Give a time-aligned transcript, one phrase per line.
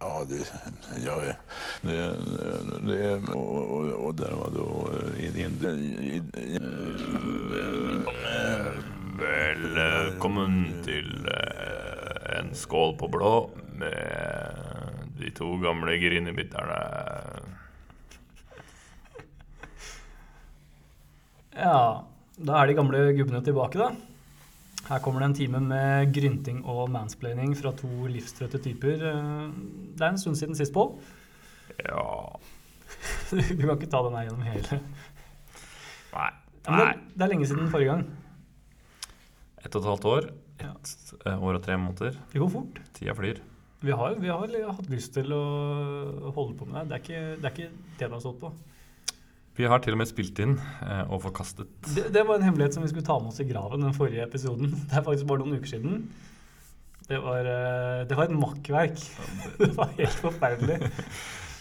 [0.00, 0.52] Ja, det,
[1.04, 1.14] ja,
[1.80, 2.16] det,
[2.86, 4.90] det och, och, och där var då
[6.46, 6.70] jo
[9.20, 14.56] Velkommen til eh, en skål på blå med
[15.18, 16.80] de to gamle grinebitterne.
[21.52, 22.04] Ja,
[22.36, 23.90] da er de gamle gubbene tilbake, da.
[24.90, 29.04] Her kommer det en time med grynting og mansplaining fra to livstrøtte typer.
[29.06, 29.52] Eh,
[29.94, 30.96] Det er en stund siden sist, Pål.
[31.86, 32.06] Ja
[33.30, 34.80] Du kan ikke ta den her gjennom hele.
[36.10, 36.30] Nei.
[36.66, 36.80] Nei.
[36.80, 38.02] det, det er lenge siden forrige gang.
[39.62, 40.26] Ett og et halvt år.
[40.58, 41.36] Ett ja.
[41.38, 42.18] år og tre måneder.
[42.32, 42.82] Det går fort.
[42.96, 43.38] Tida flyr.
[43.80, 45.44] Vi har, vi har hatt lyst til å
[46.34, 46.88] holde på med det.
[46.90, 48.50] Det er ikke det, er ikke det det har stått på.
[49.60, 50.54] Vi har til og med spilt inn
[50.86, 51.68] eh, og forkastet.
[51.92, 54.24] Det, det var en hemmelighet som vi skulle ta med oss i graven den forrige
[54.24, 54.72] episoden.
[54.88, 56.00] Det er faktisk bare noen uker siden.
[57.10, 59.02] Det var, eh, det var et makkverk.
[59.60, 60.78] Det var helt forferdelig.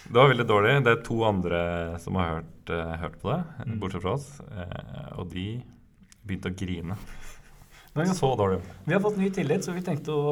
[0.09, 0.75] Det var veldig dårlig.
[0.85, 1.59] Det er to andre
[2.01, 3.75] som har hørt, eh, hørt på det, Mm.
[3.83, 4.29] bortsett fra oss.
[4.47, 5.47] Eh, og de
[6.25, 6.97] begynte å grine.
[8.15, 8.61] Så dårlig.
[8.85, 10.31] vi har fått ny tillit, så vi tenkte å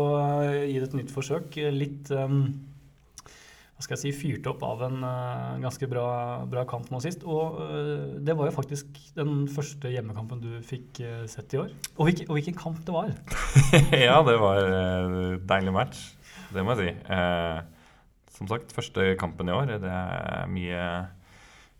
[0.69, 1.57] gi det et nytt forsøk.
[1.73, 2.53] Litt um,
[3.77, 6.07] hva skal jeg si, fyrt opp av en uh, ganske bra,
[6.49, 7.21] bra kamp nå sist.
[7.29, 11.69] Og uh, det var jo faktisk den første hjemmekampen du fikk uh, sett i år.
[11.95, 13.13] Og, hvilken, og hvilken kamp det var!
[14.07, 14.71] ja, det var
[15.53, 16.01] deilig match.
[16.49, 17.13] Det må jeg si.
[18.37, 19.77] Som sagt, første kampen i år.
[19.83, 20.83] Det er mye,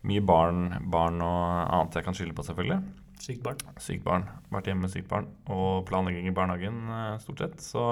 [0.06, 2.80] mye barn, barn og annet jeg kan skylde på, selvfølgelig.
[3.22, 3.58] Sykt barn.
[3.82, 4.26] Sykt barn.
[4.52, 5.26] Vært hjemme med sykt barn.
[5.50, 7.60] Og planlegging i barnehagen, eh, stort sett.
[7.60, 7.84] Så,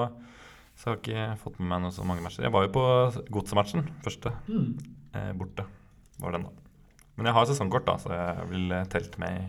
[0.77, 2.45] så jeg har ikke fått med meg noe så mange matcher.
[2.45, 2.85] Jeg var jo på
[3.33, 4.33] godsematchen, første.
[4.51, 4.71] Mm.
[5.17, 5.65] Eh, borte
[6.21, 6.73] var den, da.
[7.17, 9.47] Men jeg har sesongkort, da, så jeg vil eh, telt med i,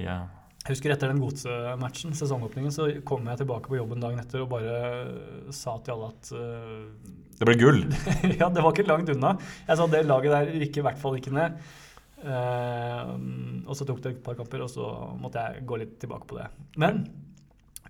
[0.00, 0.26] i uh...
[0.64, 4.52] Jeg husker etter den godsematchen, sesongåpningen, så kom jeg tilbake på jobben dagen etter og
[4.52, 7.16] bare sa til alle at uh...
[7.40, 7.82] Det ble gull!
[8.40, 9.34] Ja, det var ikke langt unna.
[9.64, 11.56] Jeg sa det laget der rykker i hvert fall ikke ned.
[12.24, 13.12] Uh,
[13.68, 16.40] og så tok det et par kamper, og så måtte jeg gå litt tilbake på
[16.40, 16.48] det.
[16.80, 17.06] Men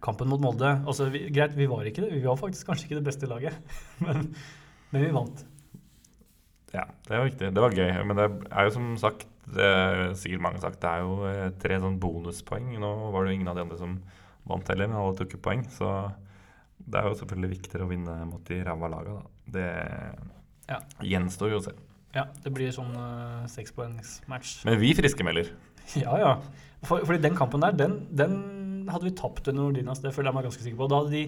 [0.03, 2.13] kampen mot Molde altså vi, Greit, vi var ikke det.
[2.17, 3.55] Vi var faktisk kanskje ikke det beste laget,
[4.05, 4.35] men,
[4.91, 5.45] men vi vant.
[6.75, 7.53] Ja, det var viktig.
[7.55, 7.91] Det var gøy.
[8.11, 11.17] Men det er jo som sagt, det er sikkert mange har sagt, det er jo
[11.31, 12.73] eh, tre sånn bonuspoeng.
[12.83, 13.93] Nå var det jo ingen av de andre som
[14.51, 15.63] vant heller, men alle tok jo poeng.
[15.71, 15.87] Så
[16.85, 19.31] det er jo selvfølgelig viktigere å vinne mot de ræva laga, da.
[19.55, 19.69] Det
[20.73, 20.79] Ja.
[21.05, 21.77] gjenstår jo å se.
[22.15, 24.65] Ja, det blir sånn uh, sekspoengsmatch.
[24.67, 25.55] Men vi friskemelder.
[26.01, 26.29] Ja, ja.
[26.89, 28.35] For, fordi den kampen der, den, den
[28.91, 30.91] hadde vi tapt under Nordinas, det føler jeg meg ganske sikker på.
[30.91, 31.25] Da hadde de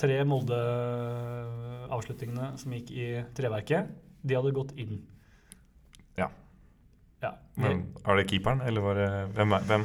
[0.00, 2.96] tre Molde-avslutningene som gikk i
[3.36, 3.82] treverket,
[4.20, 4.94] de hadde gått inn.
[6.18, 6.28] Ja.
[7.24, 7.32] Ja.
[7.60, 7.74] Men
[8.04, 9.50] er det keeperen, eller var det Hvem?
[9.56, 9.84] Er, hvem?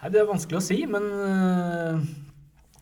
[0.00, 1.94] Nei, det er vanskelig å si, men øh,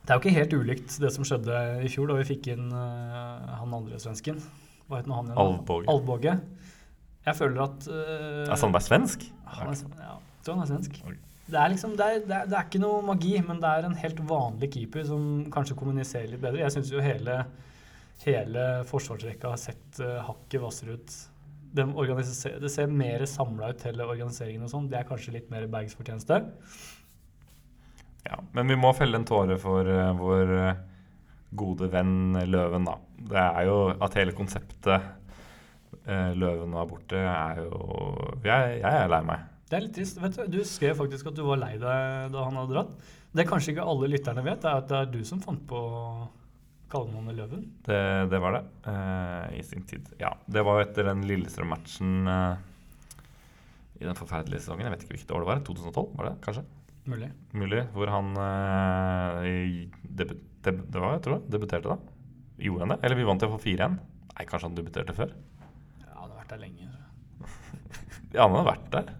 [0.02, 1.54] det er jo ikke helt ulikt det som skjedde
[1.86, 2.80] i fjor, da vi fikk inn uh,
[3.60, 4.36] han andre svensken.
[4.88, 5.38] Hva het nå han igjen?
[5.38, 5.86] Alvbåge.
[5.92, 6.32] Alvbåge.
[7.22, 9.22] Jeg føler at uh, Er Sandberg svensk?
[9.52, 10.92] Han er, ja, jeg tror han er svensk.
[11.06, 11.14] Oi.
[11.52, 13.88] Det er liksom, det er, det, er, det er ikke noe magi, men det er
[13.88, 16.62] en helt vanlig keeper som kanskje kommuniserer litt bedre.
[16.62, 17.42] Jeg syns jo hele,
[18.24, 21.18] hele forsvarsrekka har sett uh, hakket hvassere ut.
[21.72, 24.88] De det ser mer samla ut, hele organiseringen og sånn.
[24.92, 26.40] Det er kanskje litt mer Bergs fortjeneste.
[28.22, 30.82] Ja, men vi må felle en tåre for uh, vår uh,
[31.52, 32.96] gode venn Løven, da.
[33.32, 35.10] Det er jo at hele konseptet
[36.02, 37.76] Løven var borte, er jo
[38.42, 39.51] jeg, jeg er lei meg.
[39.72, 40.18] Det er litt trist.
[40.20, 42.90] vet Du Du skrev faktisk at du var lei deg da han hadde dratt.
[43.32, 45.78] Det kanskje ikke alle lytterne vet, er at det er du som fant på
[46.92, 47.62] kallenavnet Løven.
[47.86, 50.08] Det, det var det Uh, i sin tid.
[50.20, 52.58] Ja, det var jo etter den Lillestrøm-matchen uh,
[53.96, 54.84] i den forferdelige sesongen.
[54.84, 55.62] Jeg vet ikke hvilket år det var.
[55.68, 56.64] 2012, var det kanskje?
[57.08, 57.28] Mulig.
[57.56, 57.84] Mulig.
[57.94, 60.34] Hvor han uh, i- debu,
[60.66, 61.96] deb, Det var, jeg tror jeg, debuterte da.
[62.66, 62.98] Gjorde han det?
[63.06, 63.96] Eller vi vant til å få 4-1.
[64.34, 65.32] Nei, kanskje han debuterte før?
[66.02, 66.90] Ja, han har vært der lenge.
[68.36, 69.14] Ja, han har vært der.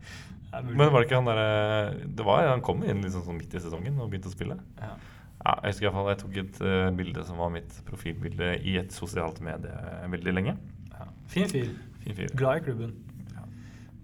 [0.52, 3.62] Men var det ikke han derre Det var Han kom inn liksom sånn midt i
[3.62, 4.58] sesongen og begynte å spille.
[4.82, 4.94] ja.
[5.42, 8.52] Ja, jeg husker i hvert fall jeg tok et uh, bilde som var mitt profilbilde
[8.62, 9.72] i et sosialt medie
[10.12, 10.52] veldig lenge.
[10.92, 11.06] Ja.
[11.32, 11.72] Fin fyr.
[12.04, 12.30] Fin fyr.
[12.38, 12.92] Glad i klubben.
[13.32, 13.42] Ja.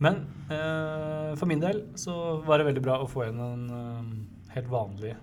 [0.03, 0.19] Men
[0.49, 4.11] uh, for min del så var det veldig bra å få igjen en uh,
[4.56, 5.15] helt vanlig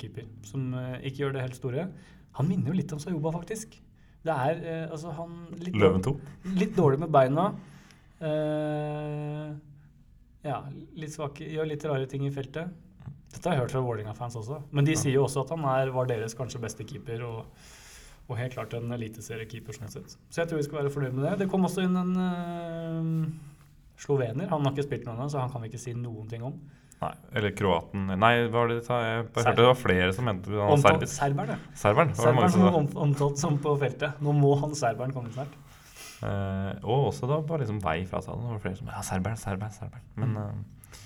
[0.00, 1.88] keeper som eh, ikke gjør det helt store.
[2.38, 3.76] Han minner jo litt om Sayoba, faktisk.
[4.24, 6.14] Det er eh, altså han litt, Løven 2.
[6.60, 7.50] litt dårlig med beina.
[8.24, 9.54] Eh,
[10.44, 10.60] ja,
[11.00, 12.72] litt svak, gjør litt rare ting i feltet.
[13.34, 14.60] Dette har jeg hørt fra Vålerenga-fans også.
[14.76, 17.24] Men de sier jo også at han er, var deres kanskje beste keeper.
[17.26, 17.72] og
[18.24, 20.14] og helt klart en eliteseriekeeper sånn sett.
[20.32, 21.32] Så jeg tror vi skal være fornøyd med det.
[21.42, 23.58] Det kom også inn en uh,
[24.00, 24.48] slovener.
[24.48, 26.56] Han har ikke spilt noe ennå, så han kan vi ikke si noen ting om.
[27.02, 29.00] Nei, eller kroaten Nei, hva var det de sa?
[29.02, 31.72] Jeg hørte det var flere som mente han var Omtalt serberen, ja.
[31.76, 32.12] Serberen?
[32.14, 34.22] Var Serberen som omtalt som på feltet.
[34.24, 35.52] Nå må han serberen komme snart.
[36.24, 38.46] Eh, og også da på liksom vei fra stadion.
[38.46, 40.06] Det var flere som Ja, serberen, serberen, serberen.
[40.20, 41.00] Men eh,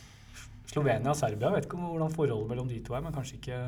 [0.68, 3.58] Slovenia og Serbia, vet ikke hvordan forholdet mellom de to er, men kanskje ikke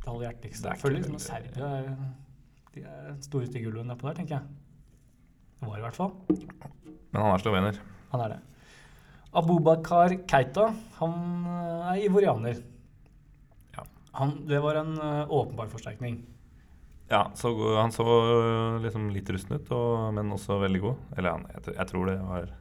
[0.00, 0.64] det aller hjerteligste.
[0.64, 1.90] Det er Jeg føler liksom Serbia er,
[2.74, 4.44] de er store stygge nedpå der, tenker jeg.
[5.60, 6.14] Det var i hvert fall.
[7.12, 7.80] men han er slovener.
[8.14, 8.40] Han er det.
[9.36, 11.16] Abubakar Keita, han
[11.46, 12.62] eh, er ivorianer.
[13.76, 13.86] Ja.
[14.18, 14.96] Han, det var en
[15.28, 16.24] åpenbar forsterkning.
[17.10, 18.04] Ja, så, han så
[18.84, 21.06] liksom litt rusten ut, og, men også veldig god.
[21.18, 22.52] Eller han, jeg, jeg tror det var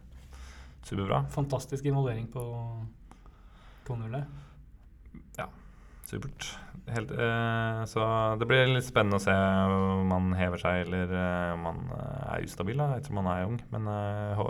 [0.87, 1.23] superbra.
[1.35, 2.43] Fantastisk involvering på
[3.87, 4.17] 2-0.
[5.37, 5.45] Ja,
[6.09, 6.47] Supert.
[6.89, 8.01] Helt, eh, så
[8.41, 12.23] det blir litt spennende å se om han hever seg, eller eh, om han eh,
[12.33, 13.59] er ustabil, da, tror man er ung.
[13.69, 14.41] Men eh,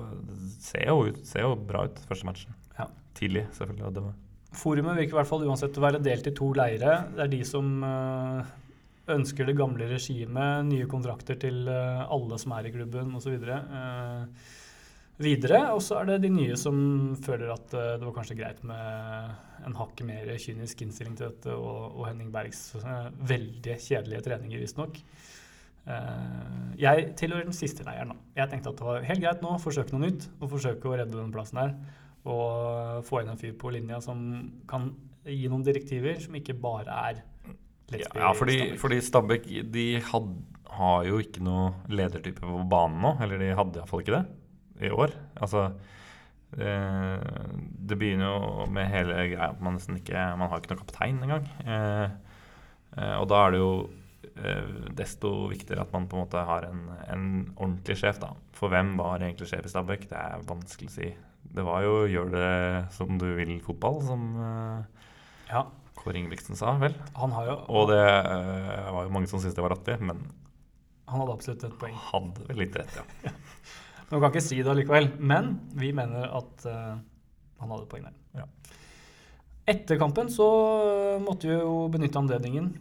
[0.63, 2.55] ser jo, ut, ser jo bra ut første matchen.
[2.77, 2.87] Ja.
[3.19, 4.13] Tidlig, selvfølgelig.
[4.55, 6.95] Forumet virker i hvert fall uansett å være delt i to leire.
[7.17, 8.55] Det er de som eh,
[9.13, 13.37] ønsker det gamle regimet, nye kontrakter til eh, alle som er i klubben osv.
[13.39, 14.25] Uh,
[15.19, 15.59] videre.
[15.75, 16.79] Og så er det de nye som
[17.23, 21.55] føler at eh, det var kanskje greit med en hakket mer kynisk innstilling til dette,
[21.55, 25.01] og, og Henning Bergs eh, veldig kjedelige treninger, visstnok.
[25.89, 28.11] Uh, jeg tilhører den siste leiren.
[28.37, 30.97] Jeg tenkte at det var helt greit nå å forsøke noe nytt, og forsøke å
[30.99, 31.73] redde den plassen her
[32.29, 34.19] og få inn en fyr på linja som
[34.69, 34.89] kan
[35.23, 37.21] gi noen direktiver som ikke bare er
[37.93, 40.33] let's Ja, fordi, fordi Stabæk de had,
[40.79, 43.15] har jo ikke noe ledertype på banen nå.
[43.23, 44.25] Eller de hadde iallfall ikke det
[44.87, 45.13] i år.
[45.43, 45.65] Altså
[46.57, 47.29] eh,
[47.89, 51.23] Det begynner jo med hele greia at man nesten ikke Man har ikke noen kaptein
[51.25, 51.47] engang.
[51.65, 52.05] Eh,
[52.97, 53.71] eh, og da er det jo
[54.39, 57.25] eh, desto viktigere at man på en måte har en, en
[57.57, 58.33] ordentlig sjef, da.
[58.55, 60.07] For hvem var egentlig sjef i Stabæk?
[60.11, 61.11] Det er vanskelig å si.
[61.49, 62.49] Det var jo 'gjør det
[62.93, 65.05] som du vil'-fotball, som eh,
[65.49, 65.63] Ja,
[65.99, 66.95] Kåre Ingebrigtsen sa, vel.
[67.15, 70.21] han har jo Og det uh, var jo mange som syntes det var artig, men
[71.09, 71.95] Han hadde absolutt et poeng.
[72.11, 73.33] hadde vel litt rett, ja.
[74.09, 76.95] Man kan ikke si det allikevel, men vi mener at uh,
[77.59, 78.15] han hadde et poeng der.
[78.39, 78.47] Ja.
[79.69, 80.47] Etter kampen så
[80.81, 82.71] eh, måtte vi jo benytte anledningen.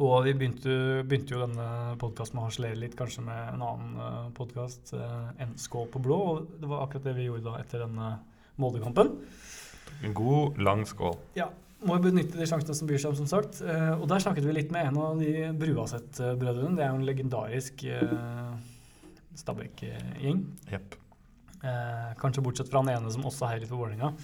[0.00, 1.66] Og vi begynte, begynte jo denne
[2.00, 6.20] podkasten med å harselere litt kanskje med en annen uh, podkast NSK på blå.
[6.30, 8.14] Og det var akkurat det vi gjorde da etter denne
[8.56, 9.12] Molde-kampen.
[10.06, 11.18] En god, lang skål.
[11.36, 11.50] Ja,
[11.86, 13.60] må jo benytte de sjansene som byr seg om, som sagt.
[13.64, 16.76] Eh, og der snakket vi litt med en av de Bruaset-brødrene.
[16.76, 18.54] Det er jo en legendarisk uh,
[19.40, 20.42] Stabæk-gjeng.
[20.72, 20.96] Yep.
[21.60, 24.14] Eh, kanskje bortsett fra han ene som også heier litt på Vålerenga.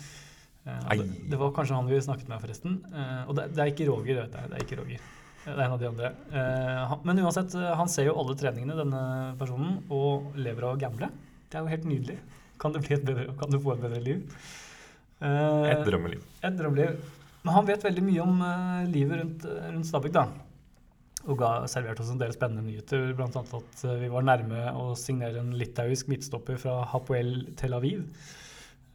[0.65, 2.79] Eh, det, det var kanskje han vi snakket med, forresten.
[2.93, 4.51] Eh, og det, det er ikke Roger, vet jeg.
[4.53, 5.11] Det er ikke Roger.
[5.47, 6.13] Det er en av de andre.
[6.33, 9.03] Eh, han, men uansett, eh, han ser jo alle treningene, denne
[9.39, 11.11] personen, og lever av å gamble.
[11.47, 12.17] Det er jo helt nydelig.
[12.59, 14.41] Kan det, bli et bedre, kan du få et bedre liv?
[15.21, 16.25] Eh, Et drømmeliv.
[16.43, 16.97] et drømmeliv.
[17.47, 20.27] Men han vet veldig mye om uh, livet rundt, rundt Stabæk, da.
[21.27, 23.31] Og ga servert oss en del spennende nyheter, bl.a.
[23.31, 28.03] at uh, vi var nærme å signere en litauisk midtstopper fra Hapoel Tel Aviv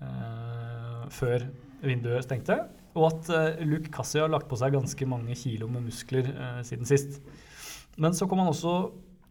[0.03, 1.47] uh, før
[1.81, 2.59] vinduet stengte.
[2.97, 6.59] Og at eh, Luke Kassi har lagt på seg ganske mange kilo med muskler eh,
[6.67, 7.21] siden sist.
[8.01, 8.75] Men så kom han også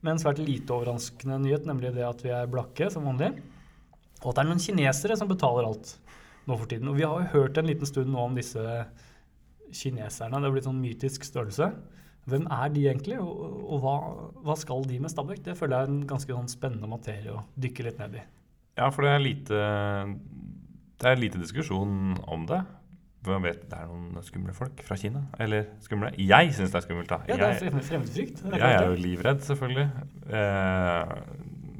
[0.00, 3.34] med en svært lite overraskende nyhet, nemlig det at vi er blakke som vanlig.
[4.22, 5.94] Og at det er noen kinesere som betaler alt
[6.48, 6.88] nå for tiden.
[6.88, 8.64] Og vi har jo hørt en liten stund nå om disse
[9.76, 10.38] kineserne.
[10.38, 11.70] Det har blitt sånn mytisk størrelse.
[12.30, 13.94] Hvem er de egentlig, og, og hva,
[14.44, 15.40] hva skal de med Stabæk?
[15.46, 18.26] Det føler jeg er en ganske sånn spennende materie å dykke litt ned i.
[18.78, 19.62] Ja, for det er lite
[21.00, 22.60] Det er lite diskusjon om det.
[23.24, 25.26] Hvem vet det er noen skumle folk fra Kina?
[25.40, 26.08] Eller skumle?
[26.16, 27.18] Jeg syns det er skummelt, da.
[27.28, 28.40] Ja, det er jeg, fremmedfrykt.
[28.48, 29.88] er jeg er jo livredd, selvfølgelig.
[30.38, 31.12] Eh,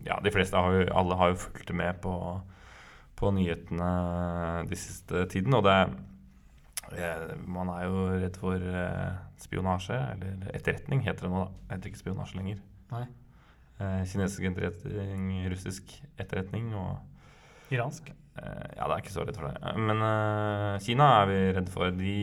[0.04, 2.12] ja, de fleste har jo Alle har jo fulgt med på,
[3.16, 3.88] på nyhetene
[4.68, 5.96] de siste tiden, og det eh,
[6.90, 11.66] Man er jo redd for eh, spionasje, eller etterretning heter det nå, da.
[11.68, 12.62] Det heter ikke spionasje lenger.
[12.90, 13.04] Nei.
[13.80, 18.10] Eh, kinesisk etterretning, russisk etterretning og Iransk.
[18.10, 19.74] Eh, ja, det er ikke så redd for det.
[19.78, 20.02] Men
[20.82, 21.94] Kina er vi redd for.
[21.94, 22.16] De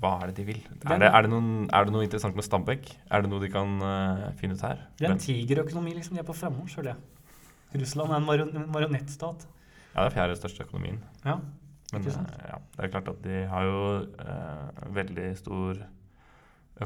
[0.00, 0.62] Hva er det de vil?
[0.86, 2.88] Er det, er, det noen, er det noe interessant med Stabæk?
[3.10, 4.82] Er det noe de kan uh, finne ut her?
[4.96, 6.16] Det er en tigerøkonomi, liksom.
[6.16, 7.80] De er på frammarsj, føler jeg.
[7.82, 9.46] Russland er en marionettstat.
[9.92, 11.00] ja, det er fjerde største økonomien.
[11.24, 11.40] Ja.
[11.94, 13.82] Men eh, ja, det er klart at de har jo
[14.22, 15.82] eh, veldig stor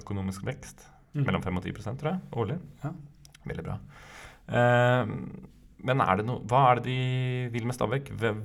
[0.01, 0.85] økonomisk vekst.
[1.15, 1.25] Mm.
[1.27, 2.59] Mellom 5 og 10 tror jeg, årlig.
[2.85, 2.93] Ja.
[3.49, 3.79] Veldig bra.
[4.51, 5.15] Eh,
[5.81, 6.99] men er det noe, hva er det de
[7.55, 8.11] vil med Stabæk?
[8.21, 8.37] Hvem,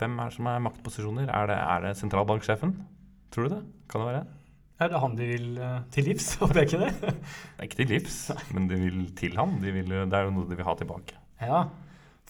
[0.00, 1.28] hvem- er det som er maktposisjoner?
[1.28, 2.72] Er det, er det sentralbanksjefen?
[3.30, 3.62] Tror du det?
[3.92, 4.24] Kan det være?
[4.80, 6.30] Er det han de vil eh, til livs?
[6.40, 6.92] Håper jeg ikke det?
[7.04, 8.18] Det er ikke til livs,
[8.56, 9.58] men de vil til ham.
[9.60, 11.20] De vil, det er jo noe de vil ha tilbake.
[11.44, 11.66] ja.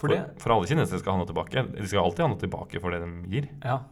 [0.00, 1.64] For For, for alle kinesere skal ha noe tilbake.
[1.74, 3.50] De skal alltid ha noe tilbake for det de gir.
[3.60, 3.82] Ja.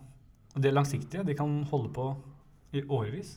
[0.55, 2.09] Og det langsiktige, de kan holde på
[2.73, 3.35] i årevis.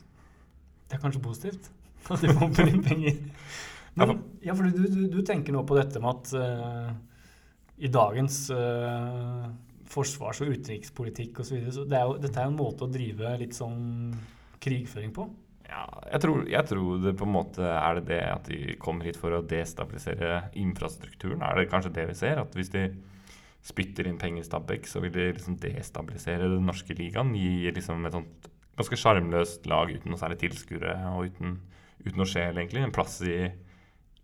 [0.88, 1.68] Det er kanskje positivt
[2.12, 3.20] at de pumper inn penger.
[4.00, 6.94] Men, ja, for du, du, du tenker nå på dette med at uh,
[7.84, 9.50] i dagens uh,
[9.92, 11.50] forsvars- og utenrikspolitikk osv.
[11.50, 13.82] Så videre, så det er jo, dette er jo en måte å drive litt sånn
[14.64, 15.28] krigføring på.
[15.72, 19.08] Ja, jeg tror, jeg tror det på en måte er det det at de kommer
[19.08, 21.44] hit for å destabilisere infrastrukturen.
[21.48, 22.42] Er det kanskje det vi ser?
[22.44, 22.90] At hvis de
[23.64, 27.32] spytter inn penger i Stabæk, så vil de liksom destabilisere den norske ligaen.
[27.38, 31.58] Gi liksom et sånt ganske sjarmløst lag uten noe særlig tilskuere og uten,
[32.04, 32.84] uten noe sjel, egentlig.
[32.84, 33.44] En plass i,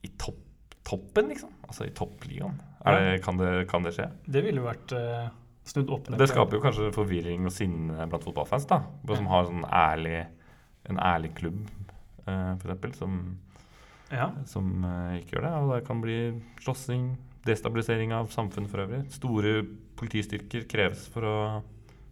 [0.03, 0.41] i topp,
[0.87, 1.53] toppen, liksom.
[1.67, 2.57] Altså i toppligaen.
[2.87, 4.07] Det, kan, det, kan det skje?
[4.27, 5.27] Det ville vært uh,
[5.67, 6.19] snudd opp ned.
[6.21, 8.81] Det skaper jo kanskje forvirring og sinne blant fotballfans, da.
[9.11, 10.21] Som har sånn ærlig,
[10.89, 11.59] en ærlig klubb,
[12.25, 13.37] eh, eksempel, som,
[14.11, 14.31] Ja.
[14.45, 15.53] som eh, ikke gjør det.
[15.61, 16.17] Og det kan bli
[16.63, 17.17] slåssing,
[17.47, 19.03] destabilisering av samfunnet for øvrig.
[19.11, 19.61] Store
[19.97, 21.37] politistyrker kreves for å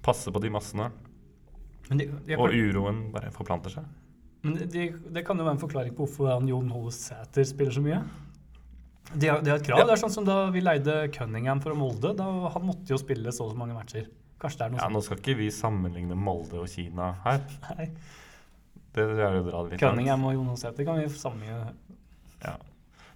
[0.05, 0.89] passe på de massene.
[1.89, 3.84] Men, de, de, Og uroen bare forplanter seg.
[4.44, 7.72] men de, det kan jo være en forklaring på hvorfor han Jon Hole Sæter spiller
[7.75, 8.00] så mye.
[9.13, 9.79] De har, de har et krav.
[9.79, 9.86] Ja.
[9.86, 12.15] Det er sånn som da vi leide Cunningham fra Molde.
[12.17, 14.08] Da, han måtte jo spille så og så mange matcher.
[14.41, 14.96] Kanskje det er noe Ja, sånt.
[14.98, 17.44] Nå skal ikke vi sammenligne Molde og Kina her.
[17.70, 17.91] Nei.
[18.96, 19.82] Det er jo å dra det litt.
[19.84, 21.74] Cunningham og Jon Hole kan vi sammenligne.
[22.46, 22.56] Ja.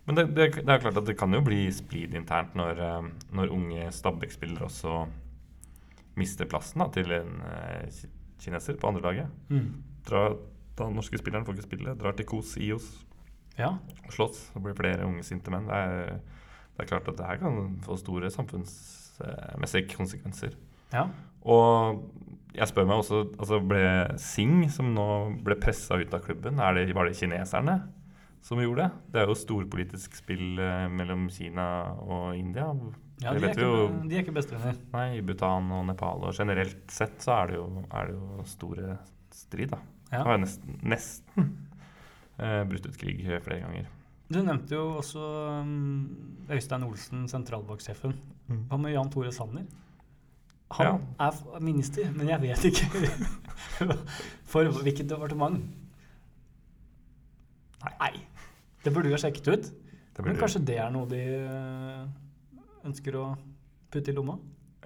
[0.06, 3.10] Men det, det, det er klart at det kan jo bli splid internt når, eh,
[3.38, 5.04] når unge Stabæk-spillere også
[6.20, 8.00] mister plassen da, til en eh,
[8.42, 9.38] kineser på andre laget.
[9.54, 9.70] Mm.
[10.10, 10.36] Drar,
[10.80, 12.90] da norske spilleren får ikke spille, drar til Kos IOS
[13.60, 13.74] Ja.
[14.08, 14.42] og slåss.
[14.56, 15.68] Det blir flere unge sinte menn.
[15.70, 16.20] Det er,
[16.76, 20.58] det er klart at det her kan få store samfunnsmessige konsekvenser.
[20.94, 21.08] ja.
[21.48, 22.02] Og
[22.56, 23.84] jeg spør meg også altså Ble
[24.22, 25.06] Singh, som nå
[25.46, 27.78] ble pressa ut av klubben, er det, var det kineserne
[28.46, 29.04] som gjorde det?
[29.14, 31.68] Det er jo storpolitisk spill eh, mellom Kina
[32.00, 32.70] og India.
[33.22, 33.72] ja de, er vet jo.
[33.86, 34.82] ikke, de er ikke bestevenner.
[34.96, 36.24] Nei, i Bhutan og Nepal.
[36.30, 38.98] Og generelt sett så er det jo, er det jo store
[39.36, 39.82] strid, da.
[40.10, 40.22] Ja.
[40.22, 41.50] Det har jo nesten, nesten
[42.40, 43.92] eh, brutt ut krig flere ganger.
[44.30, 45.22] Du nevnte jo også
[45.66, 48.14] um, Øystein Olsen, sentralbanksjefen.
[48.70, 49.66] Hva med Jan Tore Sanner?
[50.78, 51.30] Han Ja.
[51.30, 52.86] er minister, men jeg vet ikke
[54.52, 55.64] for hvilket departement.
[58.00, 58.12] Nei.
[58.84, 59.70] Det burde vi ha sjekket ut.
[60.16, 62.06] Det Men kanskje det er noe de øh,
[62.88, 63.26] ønsker å
[63.92, 64.36] putte i lomma?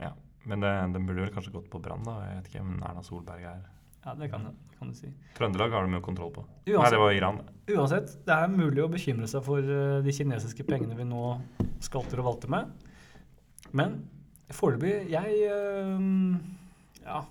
[0.02, 0.12] Ja,
[0.50, 2.20] men den burde vel kanskje gått på Brann, da.
[2.30, 3.62] Jeg vet ikke om Erna Solberg er
[4.04, 5.10] Ja, det kan, det kan du si.
[5.38, 6.42] Trøndelag har de jo kontroll på.
[6.68, 6.80] Uansett.
[6.82, 7.38] Nei, det var Iran.
[7.72, 11.22] Uansett, det er mulig å bekymre seg for øh, de kinesiske pengene vi nå
[11.84, 12.74] skalter og valter med.
[13.72, 14.02] Men
[14.52, 16.36] foreløpig Jeg øh,
[17.04, 17.24] Ja,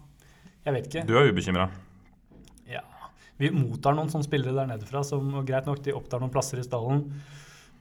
[0.65, 1.05] jeg vet ikke.
[1.09, 1.69] Du er ubekymra.
[2.71, 2.83] Ja.
[3.41, 6.61] Vi mottar noen sånne spillere der nede fra som greit nok, de opptar noen plasser
[6.61, 7.07] i stallen.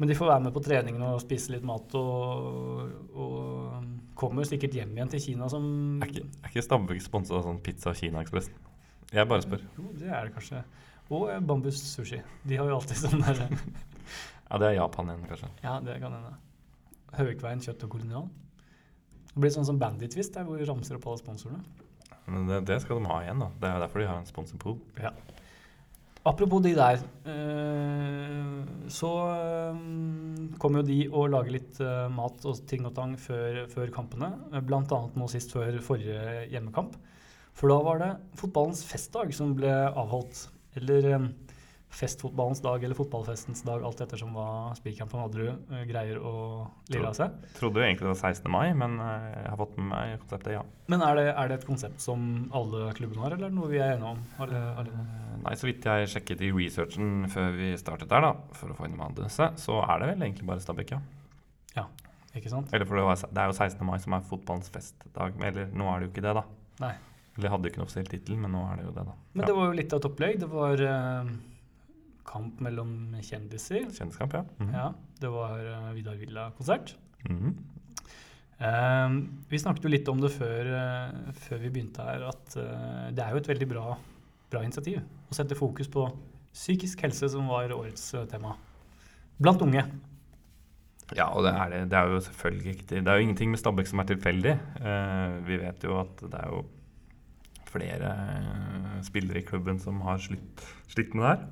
[0.01, 3.83] Men de får være med på treningen og spise litt mat og, og
[4.17, 5.65] kommer sikkert hjem igjen til Kina som
[6.01, 8.50] Er ikke, er ikke Stabæk sponsa av sånn Pizza Kina Ekspress?
[9.11, 9.61] Jeg bare spør.
[9.77, 10.63] Jo, det er det kanskje.
[11.11, 12.21] Og eh, Bambus Sushi.
[12.47, 13.43] De har jo alltid sånn der
[14.51, 15.50] Ja, det er Japan igjen, kanskje.
[15.61, 16.33] Ja, det kan hende.
[17.15, 18.25] Høvikveien kjøtt og kolonial.
[19.31, 21.61] Det blir sånn som Bandit-twist, hvor vi ramser opp alle sponsorene.
[22.31, 23.51] Men det, det skal de ha igjen, da.
[23.61, 24.77] Det er derfor de har en sponsorpool.
[25.01, 25.13] Ja.
[26.27, 28.59] Apropos de der, eh,
[28.93, 29.79] så eh,
[30.61, 34.29] kommer jo de å lage litt eh, mat og ting og tang før, før kampene.
[34.67, 36.93] Blant annet nå sist før forrige hjemmekamp.
[37.57, 40.45] For da var det fotballens festdag som ble avholdt.
[40.77, 41.09] Eller
[41.91, 46.33] festfotballens dag eller fotballfestens dag, alt ettersom hva spikeren på Nadderud uh, greier å
[46.91, 47.36] lire av seg.
[47.57, 48.51] Trodde jo egentlig det var 16.
[48.51, 50.63] mai, men uh, jeg har fått med meg konseptet, ja.
[50.91, 52.24] Men er det, er det et konsept som
[52.57, 54.24] alle klubbene har, eller er det noe vi er enige om?
[54.43, 55.03] Alle, alle?
[55.03, 58.77] Eh, Nei, så vidt jeg sjekket i researchen før vi startet der, da, for å
[58.77, 61.03] få inn manuset, så er det vel egentlig bare Stabæk, ja.
[61.77, 61.88] ja.
[62.38, 62.71] Ikke sant?
[62.71, 63.86] Eller for det, var, det er jo 16.
[63.88, 66.48] mai som er fotballens festdag, eller nå er det jo ikke det, da.
[66.81, 66.95] Nei.
[67.36, 69.15] Eller jeg hadde jo ikke en offisiell tittel, men nå er det jo det, da.
[69.36, 70.39] Men det var jo litt av et opplegg.
[70.41, 71.29] Det var eh,
[72.27, 73.87] kamp mellom kjendiser.
[73.89, 74.43] Kjendiskamp, ja.
[74.59, 74.73] Mhm.
[74.75, 74.87] Ja,
[75.21, 76.95] det var uh, Vidar Villa-konsert.
[77.27, 77.55] Mhm.
[78.61, 79.13] Eh,
[79.49, 83.23] vi snakket jo litt om det før, uh, før vi begynte her, at uh, det
[83.23, 83.95] er jo et veldig bra,
[84.53, 86.05] bra initiativ å sette fokus på
[86.53, 88.53] psykisk helse, som var årets uh, tema.
[89.41, 89.81] Blant unge.
[91.17, 93.59] Ja, og det er, det, det er jo selvfølgelig ikke Det er jo ingenting med
[93.59, 94.53] Stabæk som er tilfeldig.
[94.79, 96.61] Eh, vi vet jo at det er jo
[97.71, 101.43] flere eh, spillere i klubben som har slitt, slitt med det her.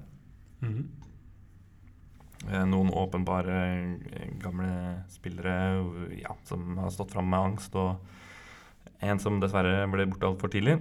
[2.48, 3.58] Eh, noen åpenbare
[4.16, 4.70] eh, gamle
[5.12, 5.56] spillere
[6.22, 8.00] ja, som har stått fram med angst, og
[9.04, 10.78] en som dessverre ble borte altfor tidlig.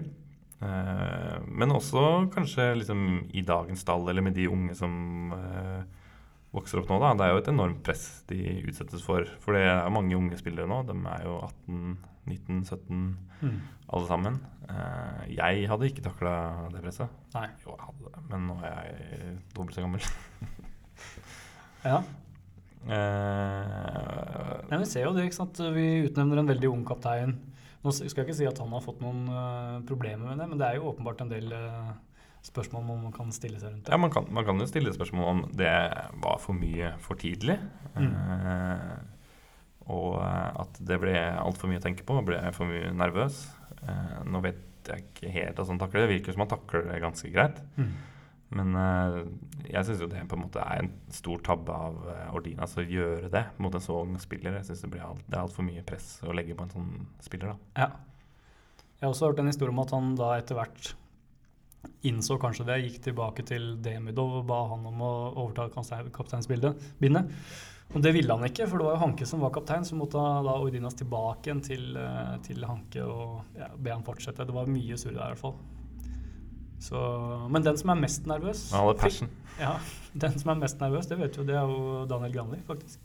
[0.63, 3.05] Eh, men også kanskje liksom
[3.35, 5.35] i dagens stall, eller med de unge som
[6.59, 6.99] vokser opp nå.
[7.03, 7.15] Da.
[7.17, 8.39] Det er jo et enormt press de
[8.69, 9.27] utsettes for.
[9.45, 10.83] For det er mange unge spillere nå.
[10.89, 11.97] De er jo 18,
[12.29, 13.03] 19, 17
[13.41, 13.59] mm.
[13.89, 14.39] alle sammen.
[14.69, 16.37] Eh, jeg hadde ikke takla
[16.75, 17.19] det presset.
[17.35, 17.49] Nei.
[17.65, 20.09] Jo, jeg hadde det, men nå er jeg dobbelt så gammel.
[21.85, 22.01] Ja.
[22.91, 25.61] Eh, Nei, vi ser jo det, ikke sant.
[25.77, 27.37] Vi utnevner en veldig ung kaptein.
[27.85, 30.61] Nå skal jeg ikke si at han har fått noen uh, problemer med det, men
[30.61, 31.93] det er jo åpenbart en del eh,
[32.47, 34.01] spørsmål man kan stille seg rundt ja, det.
[34.01, 35.73] man kan, man kan jo stille spørsmål om det
[36.23, 37.59] var for mye for tidlig.
[37.99, 38.13] Mm.
[38.13, 38.99] Eh,
[39.89, 43.47] og eh, at det ble altfor mye å tenke på, ble for mye nervøs.
[43.81, 46.07] Eh, nå vet jeg ikke helt hvordan han takler det.
[46.07, 47.61] Det virker som han takler det ganske greit.
[47.81, 47.91] Mm.
[48.59, 49.17] Men eh,
[49.69, 52.85] jeg syns jo det på en måte er en stor tabbe av Ordina, Ordinas å
[52.85, 54.61] gjøre det mot en så ung spiller.
[54.61, 56.93] Jeg synes Det, alt, det er altfor mye press å legge på en sånn
[57.25, 57.53] spiller.
[57.53, 57.85] da.
[57.85, 57.91] Ja.
[58.99, 60.95] Jeg har også hørt en historie om at han da etter hvert
[62.09, 65.13] innså kanskje det, gikk tilbake til Demidov og ba han om å
[65.45, 65.69] overta
[66.15, 66.89] kapteinsbindet.
[67.97, 70.21] Og det ville han ikke, for det var jo Hanke som var kaptein, så måtte
[70.21, 74.45] da Ordinas tilbake igjen til, eh, til Hanke og ja, be han fortsette.
[74.45, 75.57] Det var mye surr der i hvert fall.
[76.85, 76.99] Så,
[77.51, 79.33] men den som er mest nervøs han hadde passion.
[79.59, 79.73] Ja,
[80.27, 83.01] den som er mest nervøs, det vet jo, det er jo Daniel Granli, faktisk.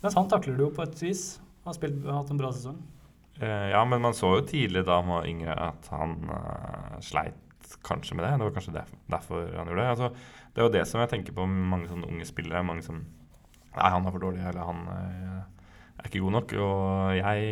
[0.00, 1.26] Mens han takler det jo på et vis.
[1.64, 2.80] Han har har hatt en bra sesong.
[3.40, 7.38] Eh, ja, men man så jo tidlig da han var yngre at han uh, sleit
[7.84, 8.32] kanskje med det.
[8.38, 9.90] Det var kanskje derf- derfor han gjorde det.
[9.90, 10.08] Altså,
[10.54, 12.64] det er jo det som jeg tenker på med mange sånne unge spillere.
[12.66, 13.04] Mange som
[13.74, 15.38] Nei, han er for dårlig, eller han eh,
[15.98, 16.52] er ikke god nok.
[16.62, 17.48] Og jeg,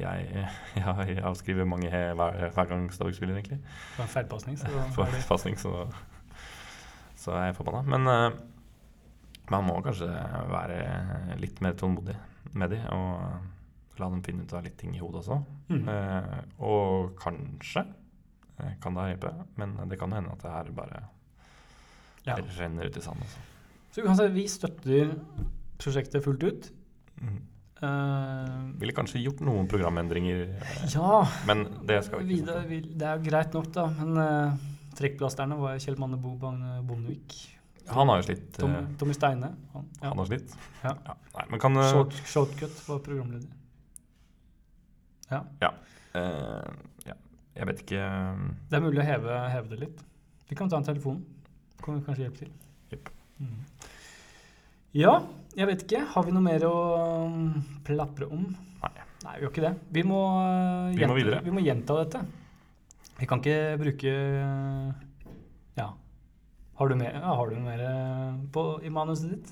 [0.00, 0.46] jeg,
[0.80, 2.14] jeg avskriver mange hver,
[2.56, 3.58] hver gang Stabæk spiller, egentlig.
[3.60, 5.84] Det var en feilpasning, så For er det pasning, så,
[7.20, 7.82] så er jeg forbanna.
[7.92, 8.40] Men eh,
[9.52, 10.08] man må kanskje
[10.48, 10.80] være
[11.42, 12.16] litt mer tålmodig
[12.56, 15.36] med de, og la dem finne ut av litt ting i hodet også.
[15.68, 15.88] Mm.
[15.92, 17.84] Eh, og kanskje
[18.82, 21.02] kan det hjelpe, men det kan hende at det her bare
[22.26, 22.36] Ja.
[22.58, 23.22] renner ut i sanden.
[23.22, 23.38] Altså.
[23.92, 25.14] Så si vi støtter
[25.80, 26.70] prosjektet fullt ut.
[27.20, 27.38] Mm.
[27.82, 33.06] Uh, Ville kanskje gjort noen programendringer, eh, ja, men det skal vi ikke vi- det
[33.08, 33.86] er jo greit nok, da.
[33.86, 34.56] Men uh,
[34.94, 37.56] trekkplasterne var Kjell Manne Bo Bagne Bondevik.
[37.88, 38.52] Han har jo slitt.
[38.58, 39.54] Tom, eh, Tommy Steine.
[39.72, 40.08] Han, ja.
[40.10, 40.52] Han har slitt.
[40.84, 40.92] Ja.
[41.38, 43.48] Nei, men kan uh, Short, shortcut var programleder.
[45.30, 45.44] Ja.
[45.62, 45.72] ja.
[46.14, 46.20] ja,
[47.56, 50.02] Jeg vet ikke eh, Det er mulig å heve, heve det litt.
[50.50, 51.20] Vi kan ta en telefon.
[51.82, 52.50] Kan vi kanskje hjelpe til.
[52.94, 53.10] Yep.
[53.40, 53.60] Mm.
[54.98, 55.14] Ja,
[55.56, 56.02] jeg vet ikke.
[56.14, 56.74] Har vi noe mer å
[57.26, 57.44] um,
[57.86, 58.48] plapre om?
[58.80, 58.90] Nei.
[59.20, 59.72] Nei, vi har ikke det.
[59.94, 61.40] Vi må, uh, Vi må videre.
[61.46, 62.22] vi må gjenta dette.
[63.20, 64.12] Vi kan ikke bruke
[65.76, 65.90] Ja.
[66.80, 69.50] Har du mer, ja, har du mer uh, på, i manuset ditt?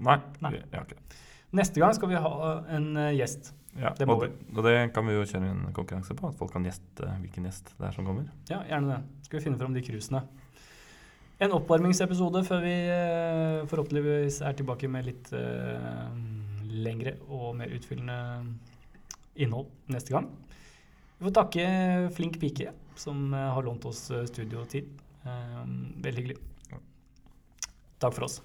[0.00, 0.54] Nei, Nei.
[0.56, 1.18] jeg har ikke det.
[1.56, 2.34] Neste gang skal vi ha
[2.76, 3.52] en uh, gjest.
[3.78, 6.52] Ja, Det og, det, og det kan vi jo kjøre en konkurranse på, at folk
[6.54, 8.26] kan gjette hvilken gjest det er som kommer.
[8.50, 9.26] Ja, gjerne det.
[9.28, 10.24] Skal vi finne fram de cruisene.
[11.40, 16.10] En oppvarmingsepisode før vi eh, forhåpentligvis er tilbake med litt uh,
[16.68, 18.18] lengre og mer utfyllende
[19.40, 20.28] innhold neste gang.
[21.20, 21.64] Vi får takke
[22.16, 24.88] Flink pike, som eh, har lånt oss eh, studiotid.
[25.24, 25.64] Uh,
[26.00, 26.38] veldig hyggelig.
[28.00, 28.38] Takk for oss.